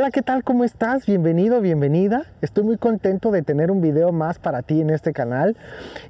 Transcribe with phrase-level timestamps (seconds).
[0.00, 0.44] Hola, ¿qué tal?
[0.44, 1.04] ¿Cómo estás?
[1.04, 2.24] Bienvenido, bienvenida.
[2.40, 5.58] Estoy muy contento de tener un video más para ti en este canal.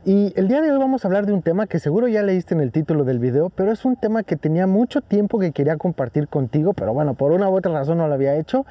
[0.05, 2.55] Y el día de hoy vamos a hablar de un tema que seguro ya leíste
[2.55, 5.77] en el título del video, pero es un tema que tenía mucho tiempo que quería
[5.77, 8.65] compartir contigo, pero bueno, por una u otra razón no lo había hecho.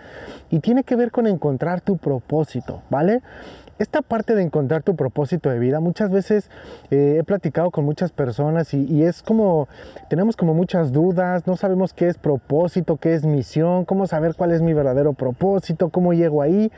[0.50, 3.21] Y tiene que ver con encontrar tu propósito, ¿vale?
[3.80, 6.50] Esta parte de encontrar tu propósito de vida, muchas veces
[6.92, 9.68] eh, he platicado con muchas personas y, y, es como,
[10.10, 14.52] tenemos como muchas dudas, no sabemos qué es propósito, qué es misión, cómo saber cuál
[14.52, 16.71] es mi verdadero propósito, cómo llego ahí.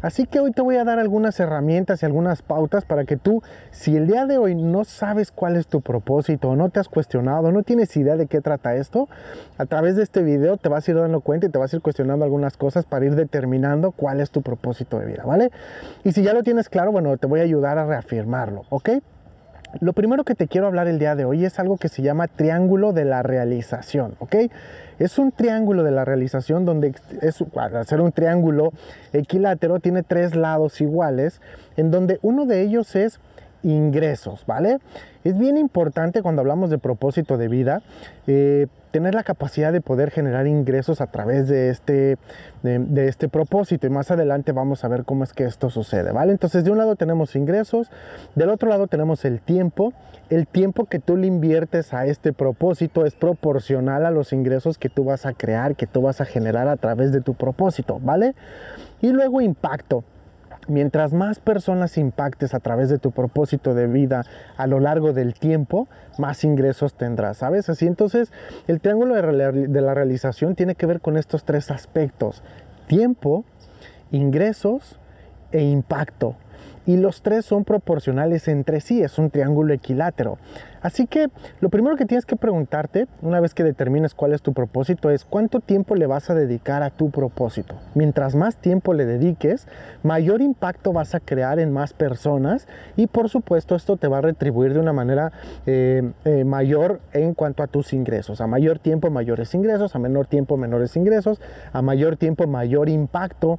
[0.00, 3.42] Así que hoy te voy a dar algunas herramientas y algunas pautas para que tú,
[3.70, 7.50] si el día de hoy no sabes cuál es tu propósito, no te has cuestionado,
[7.50, 9.08] no tienes idea de qué trata esto,
[9.56, 11.76] a través de este video te vas a ir dando cuenta y te vas a
[11.76, 15.50] ir cuestionando algunas cosas para ir determinando cuál es tu propósito de vida, ¿vale?
[16.04, 18.90] Y si ya lo tienes claro, bueno, te voy a ayudar a reafirmarlo, ¿ok?
[19.80, 22.26] Lo primero que te quiero hablar el día de hoy es algo que se llama
[22.26, 24.36] triángulo de la realización, ¿ok?
[24.98, 28.72] Es un triángulo de la realización donde es, al ser un triángulo
[29.12, 31.40] equilátero tiene tres lados iguales,
[31.76, 33.20] en donde uno de ellos es
[33.62, 34.78] ingresos, ¿vale?
[35.24, 37.82] Es bien importante cuando hablamos de propósito de vida
[38.26, 42.16] eh, tener la capacidad de poder generar ingresos a través de este,
[42.62, 46.32] de, este propósito y más adelante vamos a ver cómo es que esto sucede, ¿vale?
[46.32, 47.90] Entonces de un lado tenemos ingresos,
[48.34, 49.92] del otro lado tenemos el tiempo,
[50.30, 54.88] el tiempo que tú le inviertes a este propósito es proporcional a los ingresos que
[54.88, 58.34] tú vas a crear, que tú vas a generar a través de tu propósito, ¿vale?
[59.00, 60.04] Y luego impacto.
[60.68, 64.24] Mientras más personas impactes a través de tu propósito de vida
[64.56, 65.88] a lo largo del tiempo,
[66.18, 67.68] más ingresos tendrás, ¿sabes?
[67.68, 68.30] Así entonces
[68.66, 72.42] el triángulo de la realización tiene que ver con estos tres aspectos,
[72.86, 73.44] tiempo,
[74.12, 75.00] ingresos
[75.52, 76.36] e impacto
[76.88, 80.38] y los tres son proporcionales entre sí, es un triángulo equilátero.
[80.80, 81.28] Así que
[81.60, 85.26] lo primero que tienes que preguntarte, una vez que determines cuál es tu propósito, es
[85.26, 87.74] cuánto tiempo le vas a dedicar a tu propósito.
[87.94, 89.66] Mientras más tiempo le dediques,
[90.02, 94.22] mayor impacto vas a crear en más personas y por supuesto esto te va a
[94.22, 95.32] retribuir de una manera
[95.66, 98.40] eh, eh, mayor en cuanto a tus ingresos.
[98.40, 101.38] A mayor tiempo, mayores ingresos, a menor tiempo, menores ingresos,
[101.70, 103.58] a mayor tiempo, mayor impacto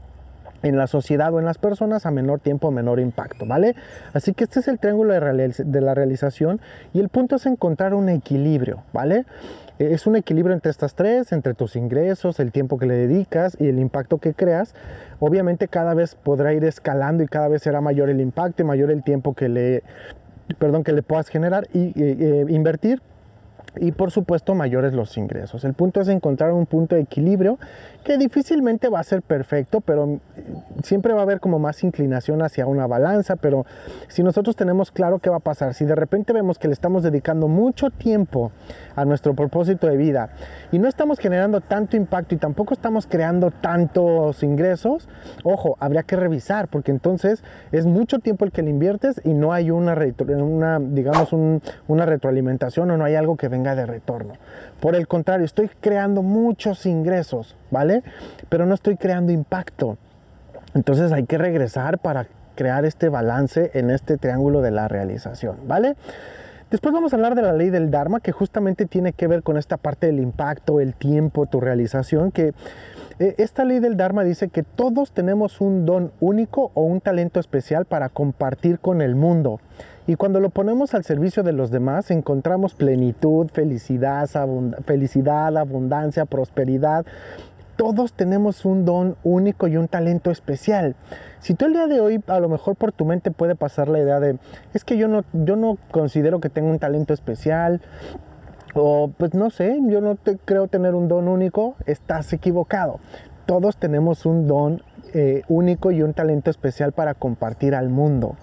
[0.64, 3.76] en la sociedad o en las personas a menor tiempo, menor impacto, ¿vale?
[4.14, 6.60] Así que este es el triángulo de, la realización
[6.94, 9.26] y el punto es encontrar un equilibrio, ¿vale?
[9.78, 13.58] E, es un equilibrio entre estas tres, entre tus ingresos, el tiempo que le dedicas
[13.60, 14.74] y el impacto que creas.
[15.20, 18.92] Obviamente cada vez podrá ir escalando y cada vez será mayor el impacto y mayor
[18.92, 19.84] el tiempo que le,
[20.58, 23.02] perdón, que le puedas generar y e, invertir
[23.78, 25.64] y por supuesto mayores los ingresos.
[25.64, 27.58] El punto es encontrar un punto de equilibrio
[28.04, 30.20] que difícilmente va a ser perfecto, pero mm,
[30.84, 33.66] siempre va a haber como más inclinación hacia una balanza, pero
[34.08, 37.04] si nosotros tenemos claro qué va a pasar, si de repente vemos que le estamos
[37.04, 38.52] dedicando mucho tiempo
[38.96, 40.30] a nuestro propósito de vida
[40.72, 45.08] y no estamos generando tanto impacto y tampoco estamos creando tantos ingresos,
[45.44, 49.54] ojo, habría que revisar porque entonces es mucho tiempo el que le inviertes y no
[49.54, 49.98] hay una,
[50.30, 51.34] una digamos,
[51.88, 54.34] una retroalimentación o no hay algo que venga de retorno.
[54.80, 58.04] Por el contrario, estoy creando muchos ingresos, ¿vale?
[58.50, 59.98] Pero no estoy creando impacto.
[60.74, 65.96] Entonces hay que regresar para crear este balance en este triángulo de la realización, ¿vale?
[66.72, 69.58] Después vamos a hablar de la ley del Dharma, que justamente tiene que ver con
[69.58, 72.54] esta parte del impacto, el tiempo, tu realización, que
[73.18, 77.40] eh, esta ley del Dharma dice que todos tenemos un don único o un talento
[77.40, 79.60] especial para compartir con el mundo.
[80.10, 84.28] Y cuando lo ponemos al servicio de los demás, encontramos plenitud, felicidad,
[84.84, 87.06] felicidad, abundancia, prosperidad.
[87.76, 90.96] Todos tenemos un don único y un talento especial.
[91.42, 94.00] Si tú el día de hoy a lo mejor por tu mente puede pasar la
[94.00, 94.40] idea de,
[94.74, 97.80] es que yo no, yo no considero que tenga un talento especial,
[98.74, 103.00] o pues no sé, yo no creo tener un don único, estás equivocado.
[103.46, 104.82] Todos tenemos un don
[105.14, 108.36] eh, único y un talento especial para compartir al mundo.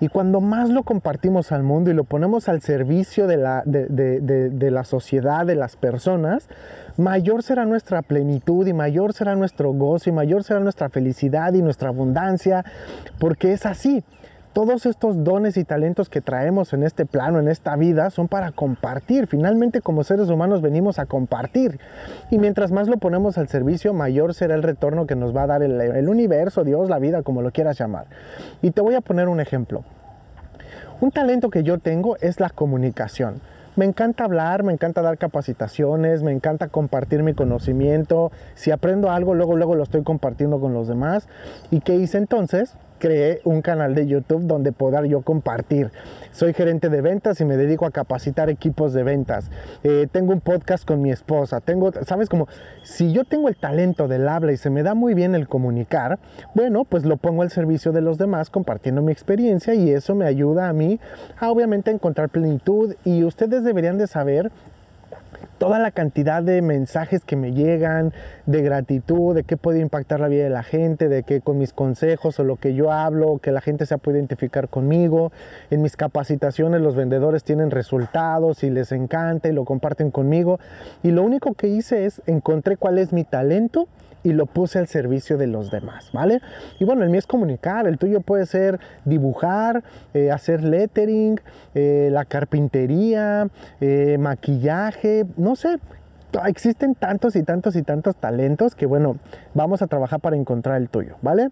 [0.00, 4.70] Y cuando más lo compartimos al mundo y lo ponemos al servicio de la, de,
[4.70, 6.48] la sociedad, de las personas,
[6.96, 11.62] mayor será nuestra plenitud y mayor será nuestro gozo y mayor será nuestra felicidad y
[11.62, 12.64] nuestra abundancia,
[13.18, 14.04] porque es así
[14.58, 18.50] todos estos dones y talentos que traemos en este plano, en esta vida, son para
[18.50, 19.28] compartir.
[19.28, 21.78] Finalmente, como seres humanos, venimos a compartir.
[22.32, 25.46] Y mientras más lo ponemos al servicio, mayor será el retorno que nos va a
[25.46, 28.06] dar el, universo, Dios, la vida, como lo quieras llamar.
[28.60, 29.84] Y te voy a poner un ejemplo.
[31.00, 33.40] Un talento que yo tengo es la comunicación.
[33.76, 38.32] Me encanta hablar, me encanta dar capacitaciones, me encanta compartir mi conocimiento.
[38.56, 41.28] Si aprendo algo, luego, luego lo estoy compartiendo con los demás.
[41.70, 42.74] ¿Y qué hice entonces?
[42.98, 45.90] Creé un canal de YouTube donde poder yo compartir.
[46.32, 49.50] Soy gerente de ventas y me dedico a capacitar equipos de ventas.
[49.82, 51.60] Eh, tengo un podcast con mi esposa.
[51.60, 52.48] Tengo, sabes, como
[52.82, 56.18] si yo tengo el talento del habla y se me da muy bien el comunicar,
[56.54, 60.26] bueno, pues lo pongo al servicio de los demás compartiendo mi experiencia y eso me
[60.26, 61.00] ayuda a mí
[61.38, 64.50] a obviamente encontrar plenitud y ustedes deberían de saber
[65.58, 68.12] toda la cantidad de mensajes que me llegan
[68.46, 71.72] de gratitud, de qué puede impactar la vida de la gente, de que con mis
[71.72, 75.32] consejos o lo que yo hablo, que la gente se puede identificar conmigo.
[75.70, 80.60] En mis capacitaciones los vendedores tienen resultados y les encanta y lo comparten conmigo.
[81.02, 83.88] Y lo único que hice es encontré cuál es mi talento
[84.22, 86.40] y lo puse al servicio de los demás, ¿vale?
[86.78, 89.82] Y bueno, el mío es comunicar, el tuyo puede ser dibujar,
[90.14, 91.40] eh, hacer lettering,
[91.74, 93.48] eh, la carpintería,
[93.80, 95.78] eh, maquillaje, no sé.
[96.46, 99.16] Existen tantos y tantos y tantos talentos que bueno,
[99.54, 101.48] vamos a trabajar para encontrar el tuyo, ¿vale?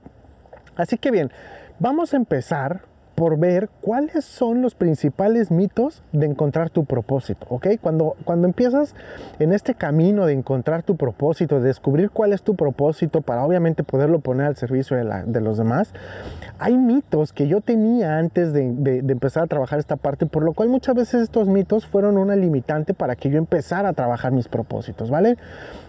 [0.77, 1.31] Así que bien,
[1.79, 2.83] vamos a empezar
[3.17, 7.69] por ver cuáles son los principales mitos de encontrar tu propósito, ¿ok?
[7.81, 8.95] Cuando, cuando empiezas
[9.39, 13.83] en este camino de encontrar tu propósito, de descubrir cuál es tu propósito para obviamente
[13.83, 15.95] poderlo poner al servicio de, los demás,
[16.59, 20.53] hay mitos que yo tenía antes de, de, empezar a trabajar esta parte, por lo
[20.53, 24.47] cual muchas veces estos mitos fueron una limitante para que yo empezara a trabajar mis
[24.47, 25.39] propósitos, ¿vale?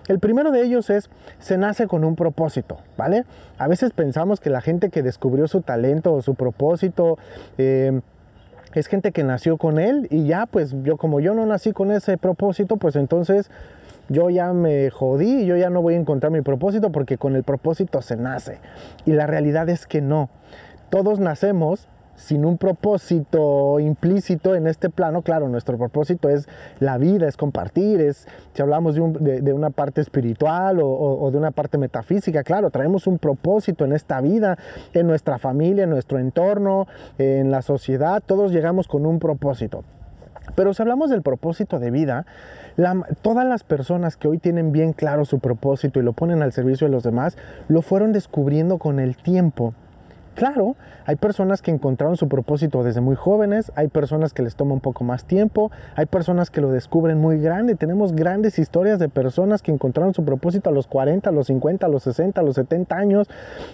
[0.07, 1.09] El primero de ellos es,
[1.39, 3.25] se nace con un propósito, ¿vale?
[3.57, 7.17] A veces pensamos que la gente que descubrió su talento o su propósito,
[7.57, 8.01] eh,
[8.73, 11.91] es gente que nació con él y ya pues yo como yo no nací con
[11.91, 13.49] ese propósito, pues entonces
[14.09, 17.43] yo ya me jodí, yo ya no voy a encontrar mi propósito porque con el
[17.43, 18.59] propósito se nace.
[19.05, 20.29] Y la realidad es que no.
[20.89, 21.87] Todos nacemos
[22.17, 26.49] sin un propósito implícito en este plano, claro, nuestro propósito es
[26.79, 31.77] la vida, es compartir, es, si hablamos de, una parte espiritual o, de una parte
[31.77, 34.57] metafísica, claro, traemos un propósito en esta vida,
[34.93, 36.87] en nuestra familia, en nuestro entorno,
[37.19, 39.83] en la sociedad, todos llegamos con un propósito.
[40.55, 42.25] Pero si hablamos del propósito de vida,
[43.21, 46.87] todas las personas que hoy tienen bien claro su propósito y lo ponen al servicio
[46.87, 47.37] de los demás,
[47.67, 49.75] lo fueron descubriendo con el tiempo.
[50.37, 50.75] Claro,
[51.07, 54.81] hay personas que encontraron su propósito desde muy jóvenes, hay personas que les toma un
[54.81, 57.73] poco más tiempo, hay personas que lo descubren muy grande.
[57.73, 61.87] Tenemos grandes historias de personas que encontraron su propósito a los 40, a los 50,
[61.87, 63.27] a los 60, a los 70 años.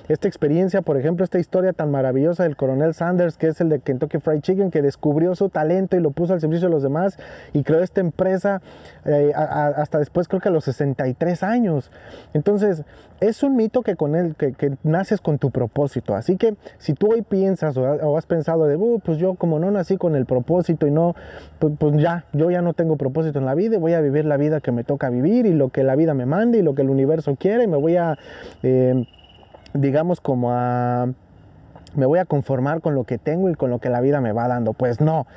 [0.08, 3.82] Esta experiencia, por ejemplo, esta historia tan maravillosa del coronel Sanders, que es el de
[3.82, 7.18] Kentucky Fried Chicken, que descubrió su talento y lo puso al servicio de los demás
[7.52, 8.62] y creó esta empresa
[9.04, 11.92] eh, hasta después creo que a los 63 años.
[12.34, 12.86] Entonces,
[13.20, 16.16] es un mito que con él, que, que naces con tu propósito.
[16.16, 19.72] Así que si tú hoy piensas o, has pensado de, uh, pues yo como no
[19.72, 21.16] nací con el propósito y no,
[21.60, 24.26] pues, pues, ya, yo ya no tengo propósito en la vida y voy a vivir
[24.26, 26.76] la vida que me toca vivir y lo que la vida me mande y lo
[26.76, 28.18] que el universo quiere y me voy a,
[28.64, 29.06] eh,
[29.74, 31.10] digamos, como a,
[31.96, 34.32] me voy a conformar con lo que tengo y con lo que la vida me
[34.32, 34.74] va dando.
[34.74, 35.28] Pues no,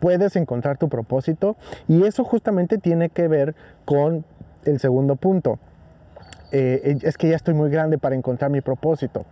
[0.00, 1.56] puedes encontrar tu propósito
[1.88, 4.24] y eso justamente tiene que ver con
[4.64, 5.58] el segundo punto.
[6.52, 9.24] Eh, es que ya estoy muy grande para encontrar mi propósito.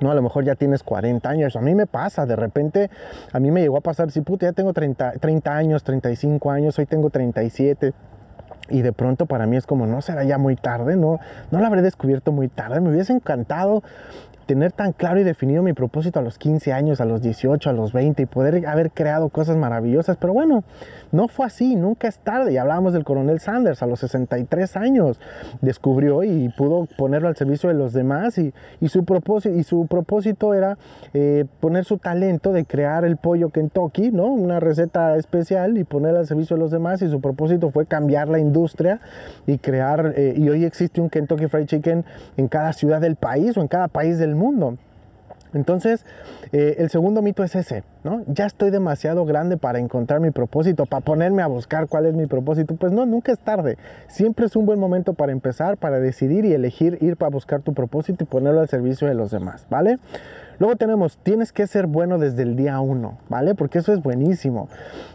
[0.00, 0.10] ¿No?
[0.10, 1.56] A lo mejor ya tienes 40 años.
[1.56, 2.90] A mí me pasa, de repente,
[3.32, 6.78] a mí me llegó a pasar, si puta, ya tengo 30, 30 años, 35 años,
[6.78, 7.92] hoy tengo 37.
[8.68, 11.20] Y de pronto para mí es como, no será ya muy tarde, no,
[11.52, 12.80] no lo habré descubierto muy tarde.
[12.80, 13.82] Me hubiese encantado
[14.46, 17.72] tener tan claro y definido mi propósito a los 15 años, a los 18, a
[17.72, 20.16] los 20 y poder haber creado cosas maravillosas.
[20.16, 20.62] Pero bueno,
[21.12, 22.52] no fue así, nunca es tarde.
[22.52, 25.20] Y hablábamos del coronel Sanders a los 63 años.
[25.60, 28.52] Descubrió y pudo ponerlo al servicio de los demás y,
[28.88, 30.78] su, propósito, y su propósito era
[31.12, 34.26] eh, poner su talento de crear el pollo Kentucky, ¿no?
[34.26, 37.02] una receta especial y ponerla al servicio de los demás.
[37.02, 39.00] Y su propósito fue cambiar la industria
[39.46, 42.04] y crear, eh, y hoy existe un Kentucky Fried Chicken
[42.36, 44.78] en cada ciudad del país o en cada país del mundo.
[45.54, 46.04] Entonces,
[46.52, 48.22] eh, el segundo mito es ese, ¿no?
[48.26, 52.26] Ya estoy demasiado grande para encontrar mi propósito, para ponerme a buscar cuál es mi
[52.26, 52.76] propósito.
[52.76, 53.78] Pues no, nunca es tarde.
[54.08, 57.72] Siempre es un buen momento para empezar, para decidir y elegir ir para buscar tu
[57.72, 59.98] propósito y ponerlo al servicio de los demás, ¿vale?
[60.58, 63.54] Luego tenemos, tienes que ser bueno desde el día uno, ¿vale?
[63.54, 64.68] Porque eso es buenísimo.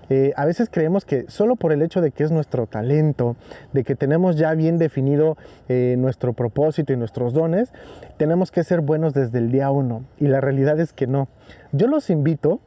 [0.10, 3.36] Eh, a veces creemos que solo por el hecho de que es nuestro talento,
[3.74, 5.38] de que tenemos ya bien definido
[5.70, 7.72] eh, nuestro propósito y nuestros dones,
[8.18, 10.04] tenemos que ser buenos desde el día uno.
[10.20, 11.28] Y la realidad es que no.
[11.72, 12.60] Yo los invito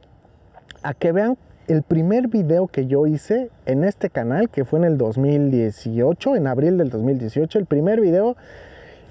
[0.83, 4.85] a que vean el primer video que yo hice en este canal, que fue en
[4.85, 8.35] el 2018, en abril del 2018, el primer video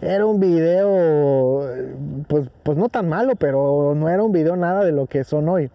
[0.05, 1.67] era un video,
[2.29, 5.49] pues, pues no tan malo, pero no era un video nada de lo que son
[5.49, 5.71] hoy.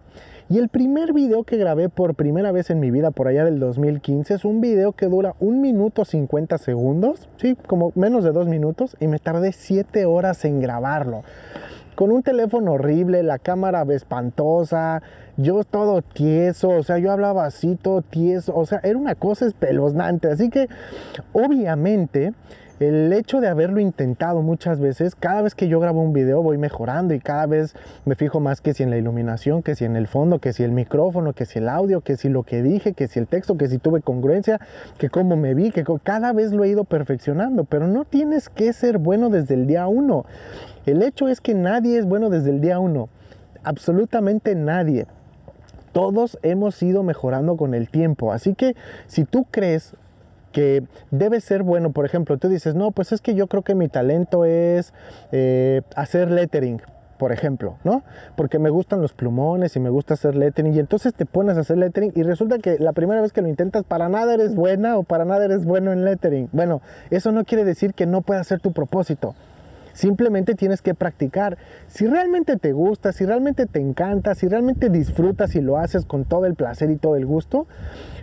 [0.48, 3.60] Y el primer video que grabé por primera vez en mi vida, por allá del
[3.60, 8.48] 2015, es un video que dura un minuto 50 segundos, sí, como menos de dos
[8.48, 11.22] minutos, y me tardé 7 horas en grabarlo.
[11.94, 15.02] con un teléfono horrible, la cámara espantosa,
[15.36, 19.46] yo todo tieso, o sea, yo hablaba así, todo tieso, o sea, era una cosa
[19.46, 20.28] espeluznante.
[20.28, 20.68] Así que,
[21.34, 22.32] obviamente,
[22.80, 26.56] el hecho de haberlo intentado muchas veces, cada vez que yo grabo un video voy
[26.56, 27.74] mejorando y cada vez
[28.06, 30.62] me fijo más que si en la iluminación, que si en el fondo, que si
[30.62, 33.58] el micrófono, que si el audio, que si lo que dije, que si el texto,
[33.58, 34.60] que si tuve congruencia,
[34.96, 38.72] que cómo me vi, que cada vez lo he ido perfeccionando, pero no tienes que
[38.72, 40.24] ser bueno desde el día uno.
[40.86, 43.10] El hecho es que nadie es bueno desde el día uno,
[43.62, 45.06] absolutamente nadie.
[45.92, 48.74] Todos hemos ido mejorando con el tiempo, así que
[49.06, 49.94] si tú crees
[50.52, 51.92] que debe ser bueno.
[51.92, 54.92] Por ejemplo, tú dices, no, pues es que yo creo que mi talento es
[55.32, 56.80] eh, hacer lettering,
[57.18, 58.02] por ejemplo, ¿no?
[58.36, 61.60] Porque me gustan los plumones y me gusta hacer lettering y entonces te pones a
[61.60, 64.96] hacer lettering y resulta que la primera vez que lo intentas para nada eres buena
[64.96, 66.48] o para nada eres bueno en lettering.
[66.52, 66.80] Bueno,
[67.10, 69.34] eso no quiere decir que no pueda ser tu propósito.
[69.92, 71.58] Simplemente tienes que practicar.
[71.88, 76.24] Si realmente te gusta, si realmente te encanta, si realmente disfrutas y lo haces con
[76.24, 77.66] todo el placer y todo el gusto,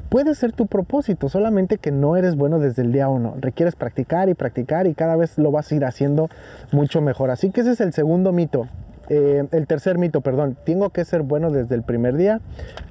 [0.10, 3.36] puede ser tu propósito, solamente que no eres bueno desde el día uno.
[3.40, 6.30] Requieres practicar y practicar y cada vez lo vas a ir haciendo
[6.72, 7.32] mucho mejor.
[7.32, 8.68] Así que ese es el segundo mito.
[9.10, 12.42] Eh, el tercer mito, perdón, tengo que ser bueno desde el primer día.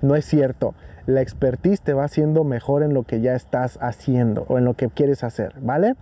[0.03, 0.75] No es cierto.
[1.07, 4.75] La expertise te va haciendo mejor en lo que ya estás haciendo o en lo
[4.75, 5.95] que quieres hacer, ¿vale?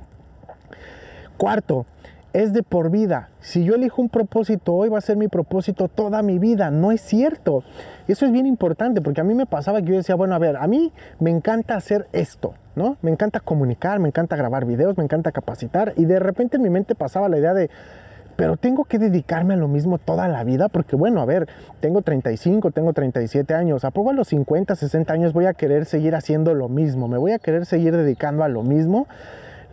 [1.36, 1.84] Cuarto,
[2.34, 3.30] es de por vida.
[3.40, 6.70] Si yo elijo un propósito hoy va a ser mi propósito toda mi vida.
[6.70, 7.62] No es cierto.
[8.08, 10.56] Eso es bien importante porque a mí me pasaba que yo decía, bueno, a ver,
[10.56, 12.98] a mí me encanta hacer esto, ¿no?
[13.02, 16.70] Me encanta comunicar, me encanta grabar videos, me encanta capacitar y de repente en mi
[16.70, 17.70] mente pasaba la idea de,
[18.34, 21.48] pero tengo que dedicarme a lo mismo toda la vida porque bueno, a ver,
[21.78, 25.86] tengo 35, tengo 37 años, ¿a poco a los 50, 60 años voy a querer
[25.86, 27.06] seguir haciendo lo mismo?
[27.06, 29.06] ¿Me voy a querer seguir dedicando a lo mismo?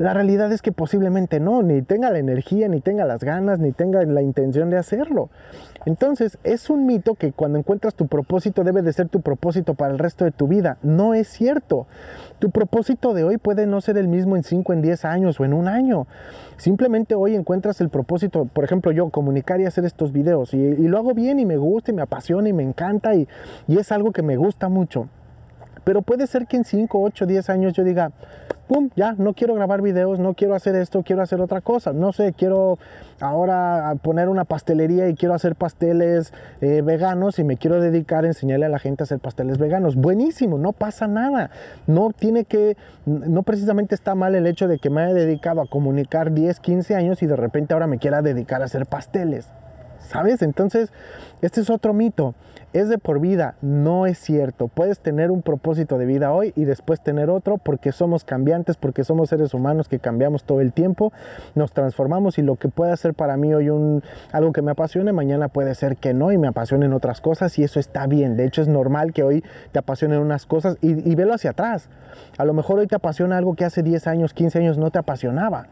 [0.02, 3.72] La realidad es que posiblemente no, ni tenga la energía, ni tenga las ganas, ni
[3.72, 5.30] tenga la intención de hacerlo.
[5.86, 9.94] Entonces, es un mito que cuando encuentras tu propósito debe de ser tu propósito para
[9.94, 10.80] el resto de tu vida.
[10.82, 11.86] No es cierto.
[12.40, 15.46] Tu propósito de hoy puede no ser el mismo en 5, en 10 años o
[15.46, 16.08] en un año.
[16.58, 20.98] Simplemente hoy encuentras el propósito, por ejemplo, yo comunicar y hacer estos videos y, lo
[20.98, 23.28] hago bien y me gusta y me apasiona y me encanta y,
[23.68, 25.10] y es algo que me gusta mucho.
[25.84, 28.12] Pero puede ser que en 5, 8, 10 años yo diga,
[28.96, 31.92] ya, no quiero grabar videos, no quiero hacer esto, quiero hacer otra cosa.
[31.94, 32.80] No sé, quiero
[33.20, 38.28] ahora poner una pastelería y quiero hacer pasteles eh, veganos y me quiero dedicar a
[38.28, 39.96] enseñarle a la gente a hacer pasteles veganos.
[39.96, 41.52] Buenísimo, no pasa nada.
[41.88, 45.68] No tiene que, no precisamente está mal el hecho de que me haya dedicado a
[45.68, 49.50] comunicar 10, 15 años y de repente ahora me quiera dedicar a hacer pasteles.
[50.00, 50.42] ¿Sabes?
[50.42, 50.92] Entonces,
[51.42, 52.36] este es otro mito.
[52.74, 54.70] Es de por vida, no es cierto.
[54.70, 59.04] Puedes tener un propósito de vida hoy y después tener otro porque somos cambiantes, porque
[59.04, 61.12] somos seres humanos que cambiamos todo el tiempo,
[61.54, 63.68] nos transformamos y lo que puede ser para mí hoy
[64.32, 67.64] algo que me apasione, mañana puede ser que no y me apasionen otras cosas y
[67.66, 68.38] eso está bien.
[68.38, 71.90] De hecho es normal que hoy te apasionen unas cosas y, y velo hacia atrás.
[72.38, 75.00] A lo mejor hoy te apasiona algo que hace 10 años, 15 años no te
[75.00, 75.68] apasionaba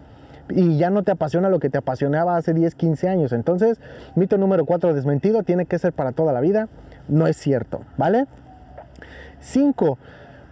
[0.50, 3.34] y ya no te apasiona lo que te apasionaba hace 10, 15 años.
[3.34, 3.80] Entonces,
[4.16, 6.68] mito número 4 desmentido, tiene que ser para toda la vida.
[7.10, 8.28] No es cierto, ¿vale?
[9.42, 9.98] 5.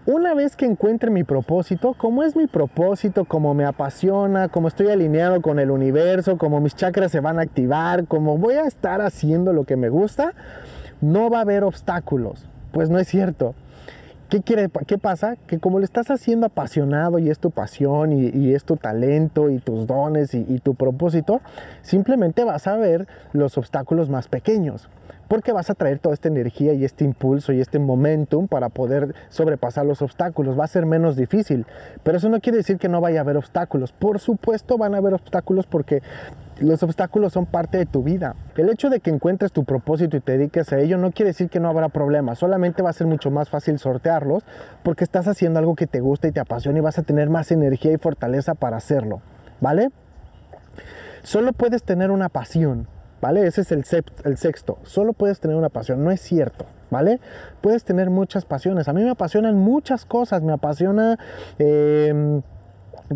[0.08, 4.88] Una vez que encuentre mi propósito, como es mi propósito, como me apasiona, como estoy
[4.88, 9.02] alineado con el universo, como mis chakras se van a activar, como voy a estar
[9.02, 10.34] haciendo lo que me gusta,
[11.02, 12.48] no va a haber obstáculos.
[12.72, 13.54] Pues no es cierto.
[14.30, 15.36] ¿Qué, quiere, ¿Qué pasa?
[15.46, 19.60] Que como lo estás haciendo apasionado y es tu pasión y, es tu talento y
[19.60, 21.42] tus dones y, y, tu propósito,
[21.82, 24.90] simplemente vas a ver los obstáculos más pequeños
[25.28, 29.14] porque vas a traer toda esta energía y este impulso y este momentum para poder
[29.30, 30.60] sobrepasar los obstáculos.
[30.60, 31.66] Va a ser menos difícil,
[32.04, 33.92] pero eso no quiere decir que no vaya a haber obstáculos.
[33.92, 36.02] Por supuesto van a haber obstáculos porque
[36.60, 38.36] los obstáculos son parte de tu vida.
[38.56, 41.50] El hecho de que encuentres tu propósito y te dediques a ello no quiere decir
[41.50, 44.44] que no habrá problemas, solamente va a ser mucho más fácil sortearlos
[44.84, 47.52] porque estás haciendo algo que te gusta y te apasiona y vas a tener más
[47.52, 49.22] energía y fortaleza para hacerlo,
[49.62, 49.90] ¿vale?
[51.24, 52.88] Solo puedes tener una pasión,
[53.22, 53.46] ¿vale?
[53.48, 53.86] Ese es el,
[54.38, 54.80] sexto.
[54.84, 57.20] Solo puedes tener una pasión, no es cierto, ¿vale?
[57.62, 58.88] Puedes tener muchas pasiones.
[58.88, 61.18] A mí me apasionan muchas cosas, me apasiona...
[61.60, 62.42] Em,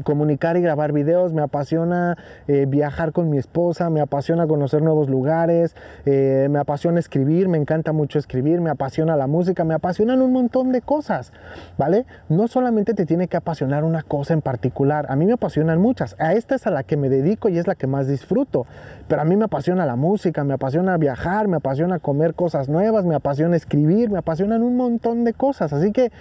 [0.03, 2.17] comunicar y grabar videos, me apasiona
[2.48, 7.57] eh, viajar con mi esposa, me apasiona conocer nuevos lugares, eh, me apasiona escribir, me
[7.57, 11.33] encanta mucho escribir, me apasiona la música, me apasionan un montón de cosas,
[11.77, 12.05] ¿vale?
[12.29, 16.15] No solamente te tiene que apasionar una cosa en particular, a mí me apasionan muchas,
[16.19, 18.65] a esta es a la que me dedico y es la que más disfruto,
[19.07, 23.05] pero a mí me apasiona la música, me apasiona viajar, me apasiona comer cosas nuevas,
[23.05, 26.12] me apasiona escribir, me apasionan un montón de cosas, así que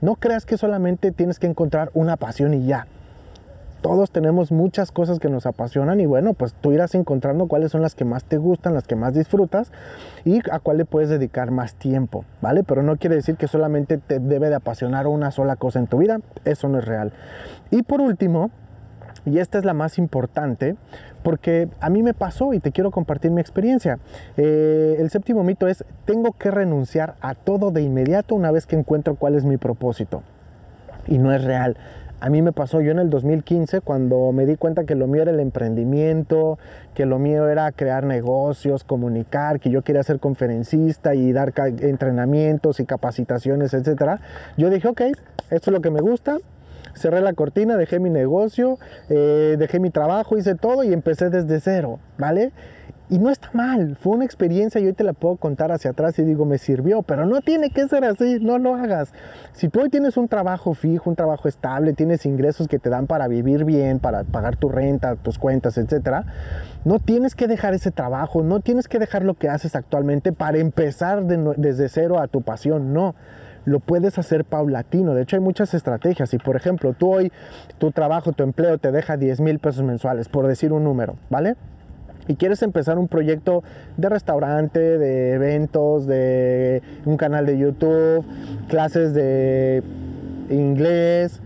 [0.00, 2.86] no creas que solamente tienes que encontrar una pasión y ya
[3.82, 7.80] Todos tenemos muchas cosas que nos apasionan y bueno, pues tú irás encontrando cuáles son
[7.80, 9.72] las que más te gustan, las que más disfrutas
[10.24, 12.62] y a cuál le puedes dedicar más tiempo, ¿vale?
[12.62, 15.98] Pero no quiere decir que solamente te debe de apasionar una sola cosa en tu
[15.98, 17.12] vida, eso no es real.
[17.70, 18.50] Y por último,
[19.24, 20.76] y esta es la más importante
[21.22, 23.98] porque a mí me pasó y te quiero compartir mi experiencia.
[24.36, 28.76] Eh, el séptimo mito es, tengo que renunciar a todo de inmediato una vez que
[28.76, 30.22] encuentro cuál es mi propósito.
[31.06, 31.76] Y no es real.
[32.22, 35.22] A mí me pasó yo en el 2015 cuando me di cuenta que lo mío
[35.22, 36.58] era el emprendimiento,
[36.92, 42.78] que lo mío era crear negocios, comunicar, que yo quería ser conferencista y dar entrenamientos
[42.78, 44.20] y capacitaciones, etc.
[44.58, 45.00] Yo dije, ok,
[45.50, 46.36] esto es lo que me gusta,
[46.94, 51.58] cerré la cortina, dejé mi negocio, eh, dejé mi trabajo, hice todo y empecé desde
[51.60, 52.52] cero, ¿vale?
[53.10, 56.16] Y no está mal, fue una experiencia y hoy te la puedo contar hacia atrás
[56.20, 59.12] y digo, me sirvió, pero no tiene que ser así, no lo hagas.
[59.52, 63.08] Si tú hoy tienes un trabajo fijo, un trabajo estable, tienes ingresos que te dan
[63.08, 66.24] para vivir bien, para pagar tu renta, tus cuentas, etcétera,
[66.84, 70.58] no tienes que dejar ese trabajo, no tienes que dejar lo que haces actualmente para
[70.58, 73.16] empezar desde cero a tu pasión, no
[73.64, 75.14] lo puedes hacer paulatino.
[75.14, 76.30] De hecho, hay muchas estrategias.
[76.30, 77.32] Si, por ejemplo, tú hoy,
[77.78, 81.56] tu trabajo, tu empleo te deja 10 mil pesos mensuales, por decir un número, ¿vale?
[82.30, 83.64] Y quieres empezar un proyecto
[83.96, 88.24] de restaurante, de eventos, de un canal de YouTube,
[88.68, 89.82] clases de
[90.48, 91.40] inglés,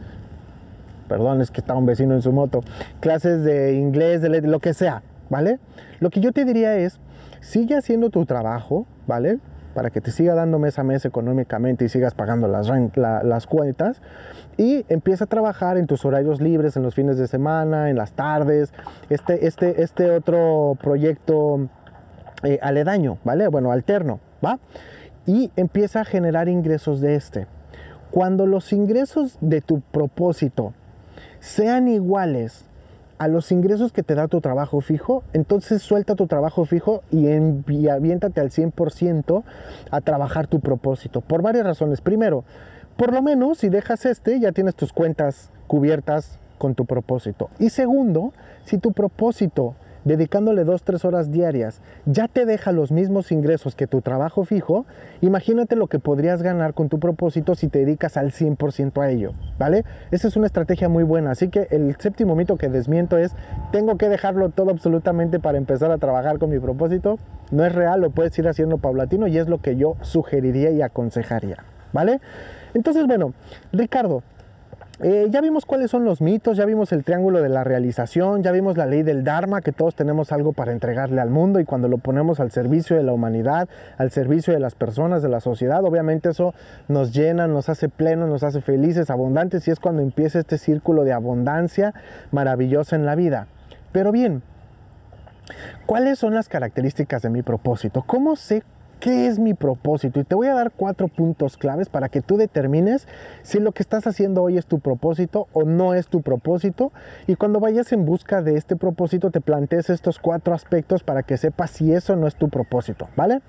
[1.08, 2.60] perdón, es que está un vecino en su moto,
[3.00, 5.58] clases de inglés, de lo que sea, ¿vale?
[6.00, 7.00] Lo que yo te diría es,
[7.40, 9.38] sigue haciendo tu trabajo, ¿vale?
[9.74, 14.00] Para que te siga dando mes a mes económicamente y sigas pagando las, las cuentas,
[14.56, 18.12] y empieza a trabajar en tus horarios libres, en los fines de semana, en las
[18.12, 18.72] tardes,
[19.10, 21.68] este, este, este otro proyecto
[22.44, 23.48] eh, aledaño, ¿vale?
[23.48, 24.58] Bueno, alterno, ¿va?
[25.26, 27.46] Y empieza a generar ingresos de este.
[28.10, 30.72] Cuando los ingresos de tu propósito
[31.40, 32.64] sean iguales
[33.18, 37.26] a los ingresos que te da tu trabajo fijo, entonces suelta tu trabajo fijo y,
[37.72, 39.42] y aviéntate al 100%
[39.90, 41.20] a trabajar tu propósito.
[41.20, 42.00] Por varias razones.
[42.00, 42.44] Primero,
[42.96, 47.50] por lo menos si dejas este, ya tienes tus cuentas cubiertas con tu propósito.
[47.58, 48.32] Y segundo,
[48.64, 49.74] si tu propósito,
[50.04, 54.86] dedicándole 2-3 horas diarias, ya te deja los mismos ingresos que tu trabajo fijo,
[55.20, 59.32] imagínate lo que podrías ganar con tu propósito si te dedicas al 100% a ello,
[59.58, 59.84] ¿vale?
[60.10, 61.30] Esa es una estrategia muy buena.
[61.30, 63.32] Así que el séptimo mito que desmiento es,
[63.72, 67.18] tengo que dejarlo todo absolutamente para empezar a trabajar con mi propósito.
[67.50, 70.82] No es real, lo puedes ir haciendo paulatino y es lo que yo sugeriría y
[70.82, 72.20] aconsejaría, ¿vale?
[72.74, 73.32] Entonces, bueno,
[73.72, 74.22] Ricardo,
[75.00, 78.52] eh, ya vimos cuáles son los mitos, ya vimos el triángulo de la realización, ya
[78.52, 81.88] vimos la ley del Dharma, que todos tenemos algo para entregarle al mundo y cuando
[81.88, 85.84] lo ponemos al servicio de la humanidad, al servicio de las personas, de la sociedad,
[85.84, 86.54] obviamente eso
[86.86, 91.02] nos llena, nos hace plenos, nos hace felices, abundantes y es cuando empieza este círculo
[91.02, 91.92] de abundancia
[92.30, 93.48] maravillosa en la vida.
[93.90, 94.42] Pero bien,
[95.86, 98.04] ¿cuáles son las características de mi propósito?
[98.06, 98.62] ¿Cómo sé
[99.04, 100.18] ¿Qué es mi propósito?
[100.18, 103.06] Y te voy a dar cuatro puntos claves para que tú determines
[103.42, 106.90] si lo que estás haciendo hoy es tu propósito o no es tu propósito.
[107.26, 111.36] Y cuando vayas en busca de este propósito, te plantees estos cuatro aspectos para que
[111.36, 113.42] sepas si eso no es tu propósito, ¿vale?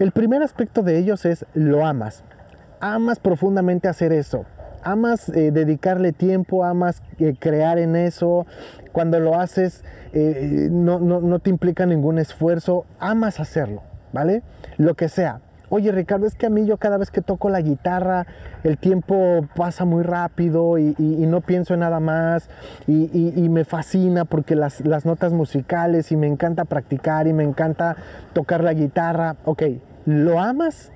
[0.00, 2.24] El primer aspecto de ellos es lo amas.
[2.80, 4.44] Amas profundamente hacer eso.
[4.82, 8.44] Amas eh, dedicarle tiempo, amas eh, crear en eso.
[8.90, 12.86] Cuando lo haces, eh, no, no te implica ningún esfuerzo.
[12.98, 13.82] Amas hacerlo.
[14.12, 14.42] ¿Vale?
[14.78, 15.40] Lo que sea.
[15.68, 18.26] Oye Ricardo, es que a mí yo cada vez que toco la guitarra
[18.62, 22.50] el tiempo pasa muy rápido y, no pienso en nada más
[22.86, 27.96] y, me fascina porque las, las, notas musicales y me encanta practicar y me encanta
[28.34, 29.36] tocar la guitarra.
[29.46, 29.62] Ok,
[30.04, 30.92] ¿lo amas?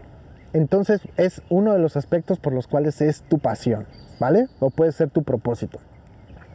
[0.53, 3.87] Entonces es uno de los aspectos por los cuales es tu pasión,
[4.21, 4.49] ¿vale?
[4.61, 5.79] O puede ser tu propósito.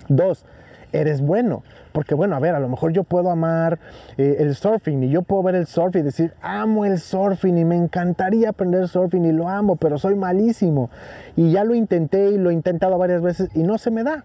[0.10, 0.46] Dos,
[0.92, 1.64] eres bueno.
[1.92, 3.80] Porque bueno, a ver, a lo mejor yo puedo amar
[4.18, 7.66] eh, el surfing y yo puedo ver el surf y decir, amo el surfing y
[7.66, 10.90] me encantaría aprender surfing y lo amo, pero soy malísimo.
[11.36, 14.24] Y ya lo intenté y lo he intentado varias veces y no se me da.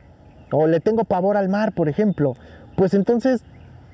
[0.52, 2.34] O le tengo pavor al mar, por ejemplo.
[2.76, 3.42] Pues entonces,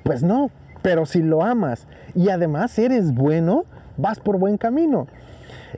[0.04, 0.50] pues no.
[0.82, 3.64] Pero si lo amas y además eres bueno,
[3.96, 5.06] vas por buen camino.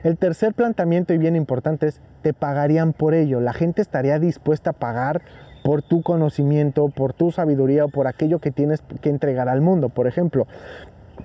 [0.03, 3.39] El tercer planteamiento y bien importante es, te pagarían por ello.
[3.39, 5.21] La gente estaría dispuesta a pagar
[5.65, 9.89] por tu conocimiento, por tu sabiduría o por aquello que tienes que entregar al mundo.
[9.89, 10.45] Por ejemplo,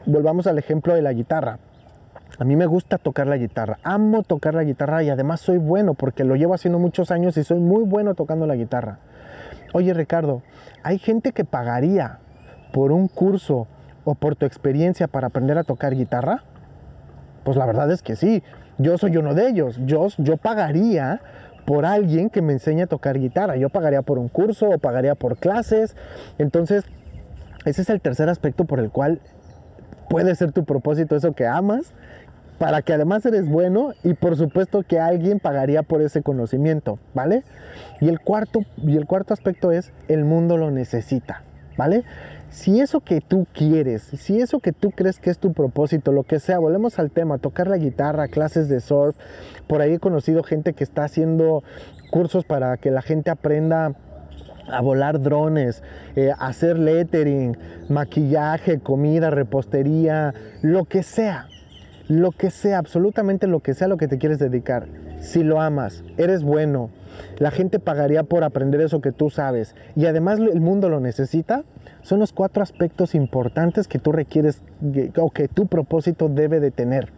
[0.07, 1.59] volvamos al ejemplo de la guitarra.
[2.39, 5.93] A mí me gusta tocar la guitarra, amo tocar la guitarra y además soy bueno
[5.93, 9.01] porque lo llevo haciendo muchos años y soy muy bueno tocando la guitarra.
[9.75, 10.41] Oye Ricardo,
[10.83, 12.21] hay gente que pagaría
[12.73, 13.67] por un curso
[14.05, 16.45] o por tu experiencia para aprender a tocar guitarra.
[17.45, 18.43] Pues la verdad es que sí,
[18.79, 19.79] yo soy uno de ellos.
[19.85, 21.21] Yo, yo pagaría
[21.65, 23.57] por alguien que me enseñe a tocar guitarra.
[23.57, 25.97] Yo pagaría por un curso o pagaría por clases.
[26.39, 26.85] Entonces,
[27.65, 29.21] ese es el tercer aspecto por el cual
[30.09, 31.93] puede ser tu propósito eso que amas,
[32.59, 37.43] para que además eres bueno y por supuesto que alguien pagaría por ese conocimiento, ¿vale?
[38.01, 41.43] Y el cuarto, y el cuarto aspecto es el mundo lo necesita,
[41.79, 42.05] ¿vale?
[42.51, 46.25] Si eso que tú quieres, si eso que tú crees que es tu propósito, lo
[46.25, 49.17] que sea, volvemos al tema, tocar la guitarra, clases de surf,
[49.69, 51.63] por ahí he conocido gente que está haciendo
[52.11, 53.95] cursos para que la gente aprenda
[54.69, 55.85] a volar drones,
[56.17, 57.57] eh, hacer lettering,
[57.89, 61.47] maquillaje, comida, repostería, lo que sea,
[62.09, 64.89] lo que sea, absolutamente lo que sea lo que te quieres dedicar.
[65.21, 66.91] Si lo amas, eres bueno,
[67.39, 71.63] la gente pagaría por aprender eso que tú sabes y además el mundo lo necesita,
[72.03, 74.63] son los cuatro aspectos importantes que tú requieres
[75.19, 77.13] o que tu propósito debe de tener.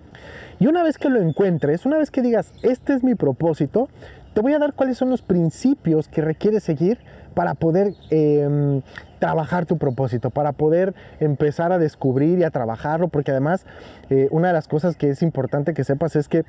[0.59, 3.89] Y una vez que lo encuentres, una vez que digas, este es mi propósito,
[4.35, 6.99] te voy a dar cuáles son los principios que requieres seguir
[7.35, 8.83] para poder em,
[9.19, 13.67] trabajar tu propósito, para poder empezar a descubrir y a trabajarlo, porque además
[14.11, 16.45] eh, una de las cosas que es importante que sepas es que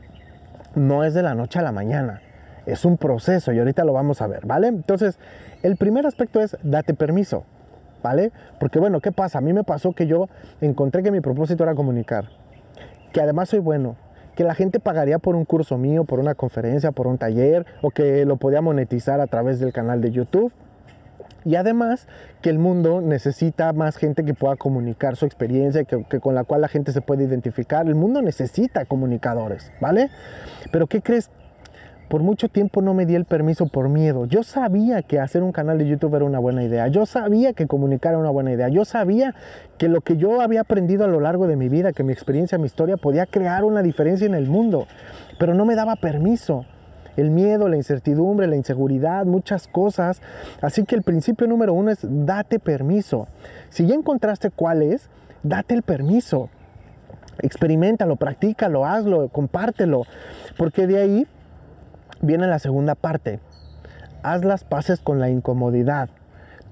[0.76, 2.22] no es de la noche a la mañana,
[2.65, 4.67] es un proceso y ahorita lo vamos a ver, ¿vale?
[4.67, 5.19] Entonces,
[5.62, 7.46] el primer aspecto es date permiso,
[8.04, 8.32] ¿vale?
[8.60, 9.39] Porque bueno, ¿qué pasa?
[9.39, 10.28] A mí me pasó que yo
[10.62, 12.26] encontré que mi propósito era comunicar,
[13.12, 13.96] que además soy bueno,
[14.36, 17.89] que la gente pagaría por un curso mío, por una conferencia, por un taller, o
[17.89, 20.52] que lo podía monetizar a través del canal de YouTube.
[21.46, 22.08] Y además
[22.42, 26.62] que el mundo necesita más gente que pueda comunicar su experiencia, que, con la cual
[26.62, 27.86] la gente se puede identificar.
[27.86, 30.10] El mundo necesita comunicadores, ¿vale?
[30.72, 31.30] Pero ¿qué crees?
[32.10, 34.26] Por mucho tiempo no me di el permiso por miedo.
[34.26, 36.88] Yo sabía que hacer un canal de YouTube era una buena idea.
[36.88, 38.70] Yo sabía que comunicar era una buena idea.
[38.70, 39.34] Yo sabía
[39.78, 42.58] que lo que yo había aprendido a lo largo de mi vida, que mi experiencia,
[42.58, 44.88] mi historia podía crear una diferencia en el mundo.
[45.39, 46.66] Pero no me daba permiso
[47.18, 50.22] el miedo, la incertidumbre, la inseguridad, muchas cosas.
[50.62, 53.28] Así que el principio número uno es date permiso.
[53.70, 55.10] Si ya encontraste cuál es,
[55.44, 56.50] date el permiso.
[57.39, 60.04] Experimentalo, practícalo, hazlo, compártelo.
[60.58, 61.28] Porque de ahí
[62.24, 63.40] viene la segunda parte.
[64.24, 66.10] Haz las paces con la incomodidad.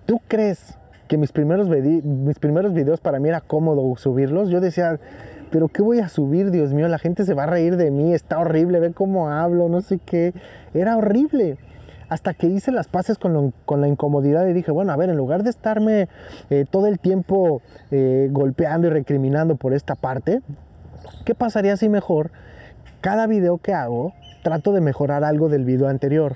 [0.05, 4.49] ¿Tú crees que mis primeros, mis primeros videos para mí era cómodo subirlos?
[4.49, 4.99] Yo decía,
[5.51, 6.87] pero ¿qué voy a subir, Dios mío?
[6.87, 9.99] La gente se va a reír de mí, está horrible, ve cómo hablo, no sé
[9.99, 10.33] qué.
[10.73, 11.57] Era horrible.
[12.07, 15.43] Hasta que hice las paces con, la incomodidad y dije, bueno, a ver, en lugar
[15.43, 16.09] de estarme
[16.49, 20.41] eh, todo el tiempo eh, golpeando y recriminando por esta parte,
[21.23, 22.31] ¿qué pasaría si mejor
[22.99, 26.35] cada video que hago trato de mejorar algo del video anterior?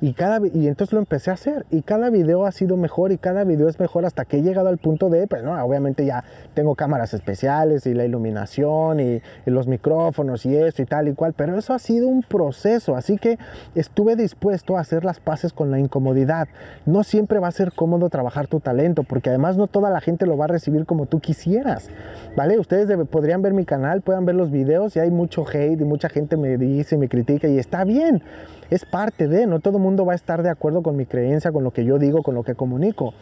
[0.00, 3.18] Y, cada, y entonces lo empecé a hacer y cada video ha sido mejor y
[3.18, 6.24] cada video es mejor hasta que he llegado al punto de, pues no, obviamente ya
[6.54, 11.34] tengo cámaras especiales y la iluminación y, los micrófonos y eso y tal y cual,
[11.36, 13.36] pero eso ha sido un proceso, así que
[13.74, 16.48] estuve dispuesto a hacer las paces con la incomodidad.
[16.86, 20.24] No siempre va a ser cómodo trabajar tu talento porque además no toda la gente
[20.24, 21.90] lo va a recibir como tú quisieras,
[22.36, 22.58] ¿vale?
[22.58, 26.08] Ustedes podrían ver mi canal, puedan ver los videos y hay mucho hate y mucha
[26.08, 28.22] gente me dice, me critica y está bien
[28.70, 31.50] es parte de, no todo el mundo va a estar de acuerdo con mi creencia,
[31.50, 33.12] con lo que yo digo, con lo que comunico.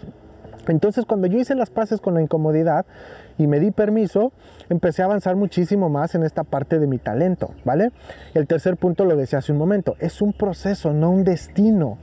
[0.67, 2.85] Entonces cuando yo hice las paces con la incomodidad
[3.39, 4.33] y me di permiso,
[4.69, 7.91] empecé a avanzar muchísimo más en esta parte de mi talento, ¿vale?
[8.35, 11.97] El tercer punto lo decía hace un momento, es un proceso, no un destino.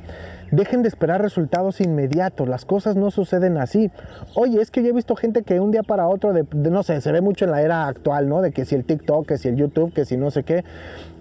[0.52, 3.92] Dejen de esperar resultados inmediatos, las cosas no suceden así.
[4.36, 7.02] Oye, es que yo he visto gente que un día para otro, de, no sé,
[7.02, 8.42] se ve mucho en la era actual, ¿no?
[8.42, 10.64] De que si el TikTok, que si el YouTube, que si no sé qué,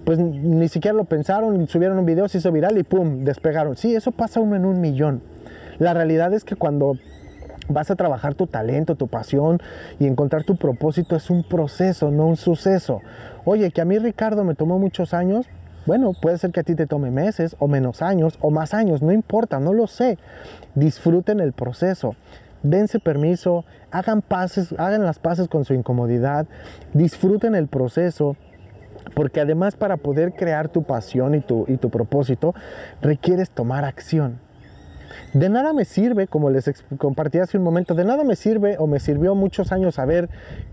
[0.05, 3.77] pues ni siquiera lo pensaron, subieron un video, se hizo viral y pum, despegaron.
[3.77, 5.23] Sí, eso pasa uno en un millón.
[5.79, 6.97] La realidad es que cuando
[7.69, 9.61] vas a trabajar tu talento, tu pasión
[9.99, 13.01] y encontrar tu propósito es un proceso, no un suceso.
[13.45, 15.47] Oye, que a mí Ricardo me tomó muchos años,
[15.87, 19.03] bueno, puede ser que a ti te tome meses o menos años o más años,
[19.03, 20.19] no importa, no lo sé.
[20.75, 22.15] Disfruten el proceso.
[22.63, 24.25] Dense permiso, hagan
[24.79, 26.47] hagan las paces con su incomodidad,
[26.95, 28.37] disfruten el proceso,
[29.15, 32.55] porque además para poder crear tu pasión y tu, y tu propósito,
[33.03, 34.39] requieres tomar acción.
[35.33, 38.87] De nada me sirve, como les compartí hace un momento, de nada me sirve o
[38.87, 40.29] me sirvió muchos años saber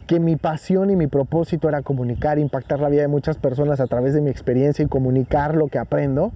[0.07, 3.87] que mi pasión y mi propósito era comunicar, impactar la vida de muchas personas a
[3.87, 6.31] través de mi experiencia y comunicar lo que aprendo,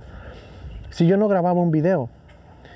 [0.89, 2.10] si yo no grababa un video.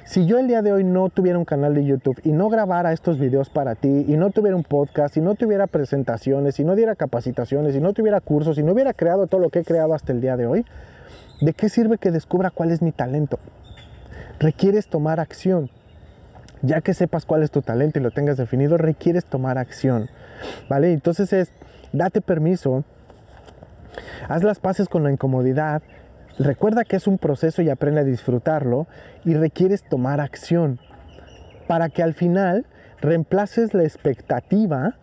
[0.09, 2.93] Si yo el día de hoy no tuviera un canal de YouTube y no grabara
[2.93, 6.73] estos videos para ti y no tuviera un podcast y no tuviera presentaciones y no
[6.73, 9.93] diera capacitaciones y no tuviera cursos y no hubiera creado todo lo que he creado
[9.93, 10.65] hasta el día de hoy,
[11.41, 13.37] ¿de qué sirve que descubra cuál es mi talento?
[14.39, 15.69] Requieres tomar acción.
[16.63, 20.09] Ya que sepas cuál es tu talento y lo tengas definido, requieres tomar acción.
[20.69, 20.91] ¿Vale?
[20.91, 21.51] Entonces es,
[21.93, 22.83] date permiso,
[24.27, 25.83] haz las paces con la incomodidad,
[26.39, 28.87] Recuerda que es un proceso y aprende a disfrutarlo
[29.25, 30.79] y requieres tomar acción
[31.67, 32.65] para que al final
[33.01, 34.95] reemplaces la expectativa,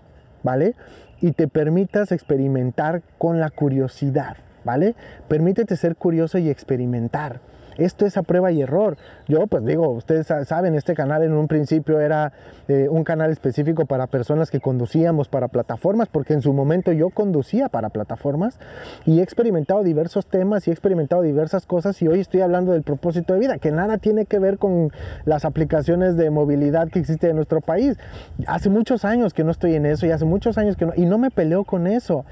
[0.42, 0.74] ¿vale?
[1.20, 4.94] Y te permitas experimentar con la curiosidad, ¿vale?
[5.28, 7.40] Permítete ser curioso y experimentar.
[7.78, 8.96] Esto es a prueba y error.
[9.28, 12.32] Yo, pues digo, ustedes saben, este canal en un principio era
[12.68, 17.10] eh, un canal específico para personas que conducíamos para plataformas, porque en su momento yo
[17.10, 18.58] conducía para plataformas
[19.04, 22.82] y he experimentado diversos temas y he experimentado diversas cosas y hoy estoy hablando del
[22.82, 24.90] propósito de vida, que nada tiene que ver con
[25.24, 27.98] las aplicaciones de movilidad que existe en nuestro país.
[28.46, 31.06] Hace muchos años que no estoy en eso y hace muchos años que no, y
[31.06, 32.24] no me peleo con eso.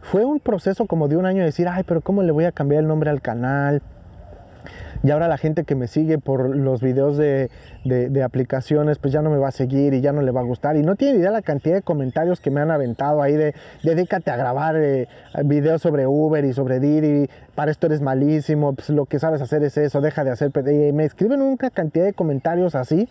[0.00, 2.52] Fue un proceso como de un año de decir, ay, pero ¿cómo le voy a
[2.52, 3.82] cambiar el nombre al canal?
[5.02, 7.50] Y ahora la gente que me sigue por los videos de,
[8.24, 10.76] aplicaciones, pues ya no me va a seguir y ya no le va a gustar.
[10.76, 14.30] Y no tiene idea la cantidad de comentarios que me han aventado ahí de dedícate
[14.30, 15.08] a grabar eh,
[15.44, 19.62] videos sobre Uber y sobre Didi, para esto eres malísimo, pues lo que sabes hacer
[19.62, 20.50] es eso, deja de hacer.
[20.92, 23.08] me escriben una cantidad de comentarios así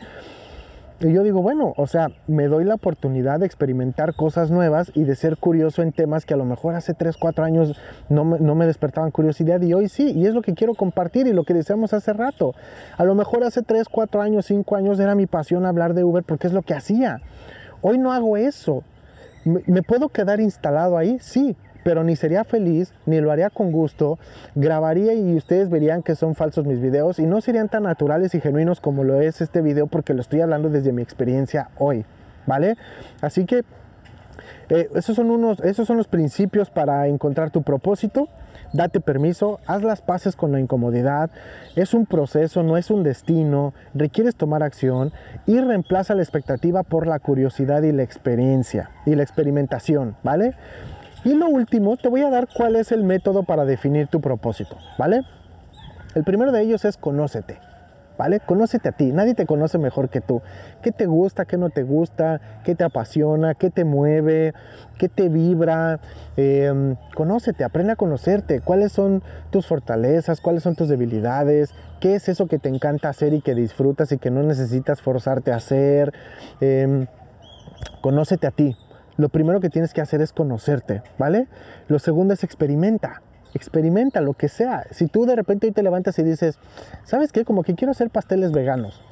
[1.01, 5.05] y yo digo, bueno, o sea, me doy la oportunidad de experimentar cosas nuevas y
[5.05, 8.39] de ser curioso en temas que a lo mejor hace 3, 4 años no me,
[8.39, 11.45] no me despertaban curiosidad y hoy sí, y es lo que quiero compartir y lo
[11.45, 12.53] que decíamos hace rato.
[12.97, 16.23] A lo mejor hace 3, 4 años, 5 años era mi pasión hablar de Uber
[16.23, 17.21] porque es lo que hacía.
[17.81, 18.83] Hoy no hago eso.
[19.45, 21.17] ¿Me puedo quedar instalado ahí?
[21.21, 24.19] Sí, pero ni sería feliz, ni lo haría con gusto,
[24.55, 28.41] grabaría y ustedes verían que son falsos mis videos y no serían tan naturales y
[28.41, 32.05] genuinos como lo es este video porque lo estoy hablando desde mi experiencia hoy,
[32.45, 32.75] ¿vale?
[33.21, 33.63] Así que
[34.69, 38.29] eh, esos, son unos, esos son los principios para encontrar tu propósito.
[38.71, 41.31] Date permiso, haz las paces con la incomodidad.
[41.75, 43.73] Es un proceso, no es un destino.
[43.95, 45.11] Requieres tomar acción
[45.47, 50.53] y reemplaza la expectativa por la curiosidad y la experiencia y la experimentación, ¿vale?
[51.23, 54.77] Y lo último, te voy a dar cuál es el método para definir tu propósito,
[54.97, 55.21] ¿vale?
[56.15, 57.59] El primero de ellos es conócete,
[58.17, 58.39] ¿vale?
[58.39, 60.41] Conócete a ti, nadie te conoce mejor que tú.
[60.81, 64.53] ¿Qué te gusta, qué no te gusta, qué te apasiona, qué te mueve,
[64.97, 65.99] qué te vibra?
[66.37, 72.29] Em, conócete, aprende a conocerte, cuáles son tus fortalezas, cuáles son tus debilidades, qué es
[72.29, 76.13] eso que te encanta hacer y que disfrutas y que no necesitas forzarte a hacer.
[76.61, 77.07] Em,
[78.01, 78.75] conócete a ti,
[79.19, 81.47] lo primero que tienes que hacer es conocerte, ¿vale?
[81.89, 83.21] Lo segundo es experimenta.
[83.53, 84.85] Experimenta lo que sea.
[84.91, 86.57] Si tú de repente hoy te levantas y dices,
[87.03, 87.43] ¿sabes qué?
[87.43, 89.03] Como que quiero hacer pasteles veganos.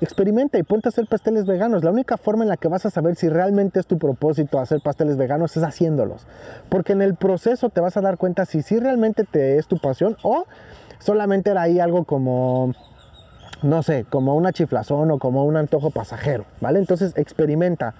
[0.00, 1.84] Experimenta y ponte a hacer pasteles veganos.
[1.84, 4.80] La única forma en la que vas a saber si realmente es tu propósito hacer
[4.82, 6.26] pasteles veganos es haciéndolos.
[6.70, 10.16] Porque en el proceso te vas a dar cuenta si realmente te es tu pasión
[10.22, 10.46] o
[10.98, 12.72] solamente era ahí algo como,
[13.62, 16.78] no sé, como una chiflazón o como un antojo pasajero, ¿vale?
[16.78, 17.94] Entonces experimenta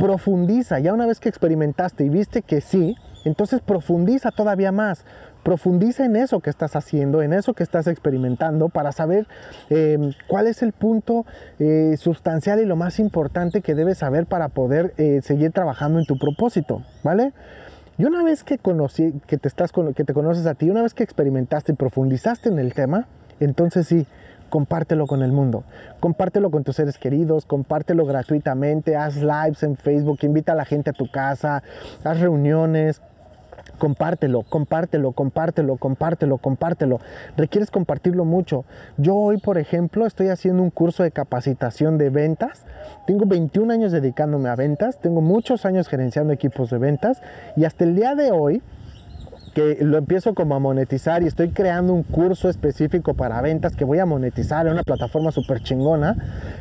[0.00, 5.04] profundiza, ya una vez que experimentaste y viste que sí, entonces profundiza todavía más,
[5.42, 9.26] profundiza en eso que estás haciendo, en eso que estás experimentando, para saber
[9.68, 11.26] em, cuál es el punto
[11.58, 16.06] eh, sustancial y lo más importante que debes saber para poder eh, seguir trabajando en
[16.06, 17.32] tu propósito, ¿vale?
[17.98, 20.94] Y una vez que, conocí, que, te estás, que te conoces a ti, una vez
[20.94, 23.06] que experimentaste y profundizaste en el tema,
[23.40, 24.06] entonces sí,
[24.50, 25.64] compártelo con el mundo.
[26.00, 30.90] Compártelo con tus seres queridos, compártelo gratuitamente, haz lives en Facebook, invita a la gente
[30.90, 31.62] a tu casa,
[32.04, 33.00] haz reuniones,
[33.78, 37.00] compártelo, compártelo, compártelo, compártelo, compártelo.
[37.36, 38.64] Requieres compartirlo mucho.
[38.98, 42.66] Yo hoy, por ejemplo, estoy haciendo un curso de capacitación de ventas.
[43.06, 47.22] Tengo 21 años dedicándome a ventas, tengo muchos años gerenciando equipos de ventas
[47.56, 48.62] y hasta el día de hoy
[49.54, 53.84] que lo empiezo como a monetizar y estoy creando un curso específico para ventas que
[53.84, 56.16] voy a monetizar en una plataforma súper chingona,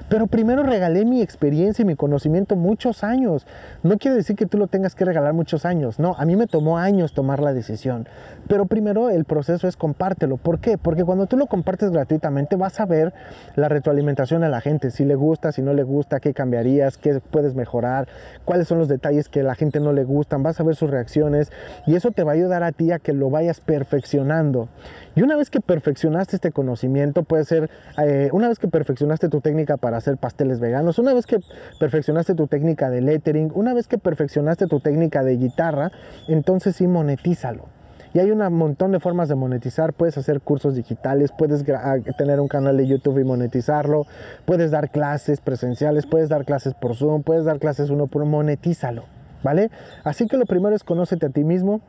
[0.10, 3.46] pero primero regalé mi experiencia y mi conocimiento muchos años.
[3.84, 6.48] No quiere decir que tú lo tengas que regalar muchos años, no, a mí me
[6.48, 8.08] tomó años tomar la decisión,
[8.48, 10.38] pero primero el proceso es compártelo.
[10.38, 10.78] ¿Por qué?
[10.78, 13.14] Porque cuando tú lo compartes gratuitamente vas a ver
[13.56, 17.20] la retroalimentación a la gente, si le gusta, si no le gusta, qué cambiarías, qué
[17.20, 18.08] puedes mejorar,
[18.46, 20.90] cuáles son los detalles que a la gente no le gustan, vas a ver sus
[20.90, 21.52] reacciones
[21.86, 24.70] y eso te va a ayudar a que lo vayas perfeccionando.
[25.16, 27.70] Y una vez que perfeccionaste este conocimiento, puede ser,
[28.02, 31.40] eh, una vez que perfeccionaste tu técnica para hacer pasteles veganos, una vez que
[31.80, 35.92] perfeccionaste tu técnica de lettering, una vez que perfeccionaste tu técnica de guitarra,
[36.30, 37.66] entonces sí monetízalo.
[38.14, 39.94] Y hay un montón de formas de monetizar.
[39.94, 44.08] Puedes hacer cursos digitales, puedes ah, tener un canal de YouTube y monetizarlo,
[44.46, 48.32] puedes dar clases presenciales, puedes dar clases por Zoom, puedes dar clases uno por uno,
[48.32, 49.04] monetízalo,
[49.44, 49.70] ¿vale?
[50.04, 51.82] Así que lo primero es conócete a ti mismo,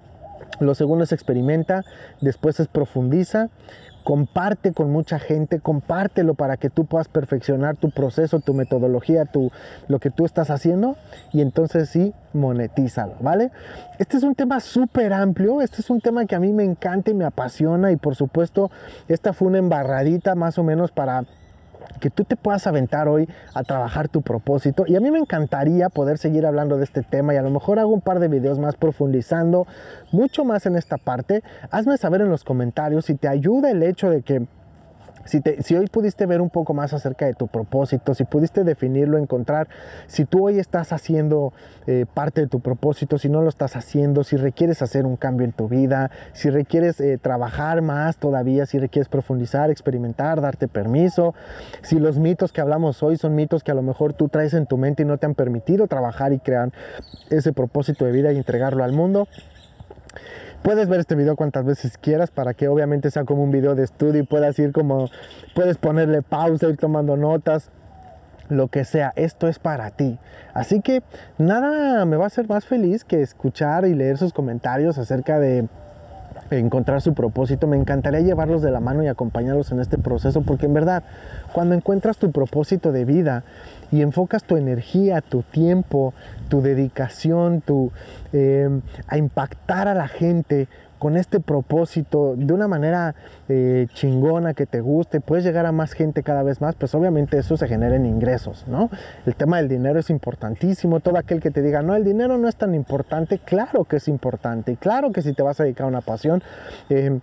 [0.61, 1.85] Lo segundo es experimenta,
[2.21, 3.49] después es profundiza,
[4.05, 9.51] comparte con mucha gente, compártelo para que tú puedas perfeccionar tu proceso, tu metodología, tu,
[9.89, 10.97] lo que tú estás haciendo
[11.33, 13.51] y entonces sí, monetízalo, ¿vale?
[13.99, 17.11] Este es un tema súper amplio, este es un tema que a mí me encanta
[17.11, 18.71] y me apasiona y por supuesto
[19.09, 21.25] esta fue una embarradita más o menos para
[21.99, 24.85] que tú te puedas aventar hoy a trabajar tu propósito.
[24.87, 27.79] Y a mí me encantaría poder seguir hablando de este tema y a lo mejor
[27.79, 29.67] hago un par de videos más profundizando
[30.13, 31.43] mucho más en esta parte.
[31.71, 34.47] Hazme saber en los comentarios si te ayuda el hecho de que
[35.31, 39.69] si, hoy pudiste ver un poco más acerca de tu propósito, si pudiste definirlo, encontrar,
[40.07, 41.53] si tú hoy estás haciendo
[41.87, 45.45] eh, parte de tu propósito, si no lo estás haciendo, si requieres hacer un cambio
[45.45, 51.35] en tu vida, si requieres eh, trabajar más todavía, si requieres profundizar, experimentar, darte permiso,
[51.83, 54.67] si los mitos que hablamos hoy son mitos que a lo mejor tú traes en
[54.67, 56.73] tu mente y no te han permitido trabajar y crear
[57.31, 59.29] ese propósito de vida y entregarlo al mundo.
[60.63, 63.83] Puedes ver este video cuantas veces quieras para que obviamente sea como un video de
[63.83, 65.09] estudio y puedas ir como,
[65.55, 67.71] puedes ponerle pausa, ir tomando notas,
[68.51, 70.19] lo que sea, esto es para ti.
[70.53, 71.03] Así que
[71.39, 75.67] nada me va a hacer más feliz que escuchar y leer sus comentarios acerca de
[76.51, 77.67] encontrar su propósito.
[77.67, 81.05] Me encantaría llevarlos de la mano y acompañarlos en este proceso porque en verdad,
[81.53, 83.45] cuando encuentras tu propósito de vida
[83.93, 86.15] y enfocas tu energía, tu tiempo,
[86.49, 87.91] tu dedicación, tu,
[88.33, 88.69] eh,
[89.07, 90.69] a impactar a la gente
[91.01, 93.15] con este propósito de una manera
[93.49, 97.39] eh, chingona que te guste, puedes llegar a más gente cada vez más, pues obviamente
[97.39, 98.91] eso se genera en ingresos, ¿no?
[99.25, 102.49] El tema del dinero es importantísimo, todo aquel que te diga, no, el dinero no
[102.49, 105.89] es tan importante, claro que es importante, claro que si te vas a dedicar a
[105.89, 106.43] una pasión,
[106.91, 107.19] eh,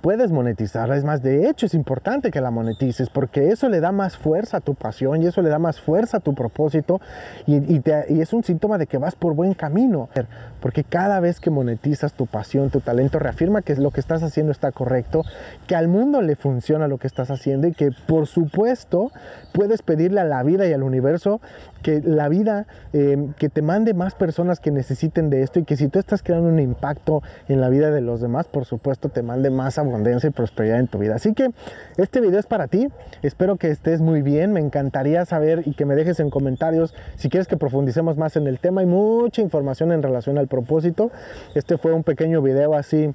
[0.00, 0.96] puedes monetizarla.
[0.96, 4.58] Es más, de hecho es importante que la monetices porque eso le da más fuerza
[4.58, 7.00] a tu pasión y eso le da más fuerza a tu propósito
[7.46, 10.08] y, es un síntoma de que vas por buen camino.
[10.60, 14.52] Porque cada vez que monetizas tu pasión, tu talento, reafirma que lo que estás haciendo
[14.52, 15.22] está correcto,
[15.66, 19.10] que al mundo le funciona lo que estás haciendo y que por supuesto
[19.52, 21.40] puedes pedirle a la vida y al universo
[21.82, 25.76] que la vida, eh, que te mande más personas que necesiten de esto y que
[25.76, 29.22] si tú estás creando un impacto en la vida de los demás, por supuesto te
[29.22, 31.14] mande más abundancia y prosperidad en tu vida.
[31.14, 31.50] Así que
[31.96, 32.88] este video es para ti.
[33.22, 34.52] Espero que estés muy bien.
[34.52, 38.46] Me encantaría saber y que me dejes en comentarios si quieres que profundicemos más en
[38.46, 38.80] el tema.
[38.80, 41.10] Hay mucha información en relación al propósito.
[41.54, 43.12] Este fue un pequeño video así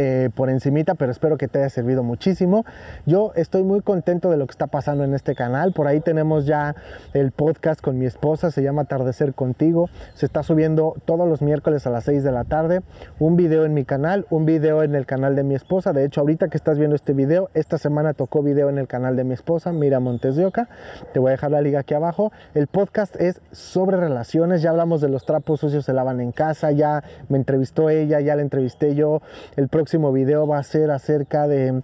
[0.00, 2.64] eh, por encimita, pero espero que te haya servido muchísimo.
[3.04, 5.72] Yo estoy muy contento de lo que está pasando en este canal.
[5.72, 6.76] Por ahí tenemos ya
[7.14, 9.90] el podcast con mi esposa, se llama Atardecer Contigo.
[10.14, 12.82] Se está subiendo todos los miércoles a las 6 de la tarde.
[13.18, 15.92] Un video en mi canal, un video en el canal de mi esposa.
[15.92, 19.16] De hecho, ahorita que estás viendo este video, esta semana tocó video en el canal
[19.16, 20.68] de mi esposa, Mira Montes de Oca.
[21.12, 22.30] Te voy a dejar la liga aquí abajo.
[22.54, 24.62] El podcast es sobre relaciones.
[24.62, 26.70] Ya hablamos de los trapos sucios se lavan en casa.
[26.70, 29.22] Ya me entrevistó ella, ya la entrevisté yo.
[29.56, 31.82] El próximo video va a ser acerca de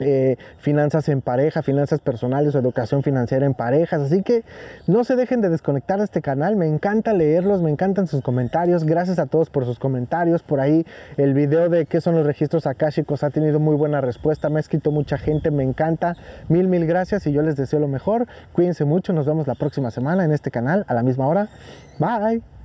[0.00, 4.00] eh, finanzas en pareja, finanzas personales o educación financiera en parejas.
[4.00, 4.42] Así que
[4.88, 6.56] no se dejen de desconectar de este canal.
[6.56, 8.82] Me encanta leerlos, me encantan sus comentarios.
[8.82, 10.42] Gracias a todos por sus comentarios.
[10.42, 10.84] Por ahí
[11.16, 14.50] el video de qué son los registros akáshicos ha tenido muy buena respuesta.
[14.50, 16.16] Me ha escrito mucha gente, me encanta.
[16.48, 18.26] Mil, mil gracias y yo les deseo lo mejor.
[18.52, 19.12] Cuídense mucho.
[19.12, 21.48] Nos vemos la próxima semana en este canal a la misma hora.
[22.00, 22.57] Bye.